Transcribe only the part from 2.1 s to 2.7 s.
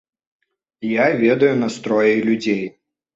людзей.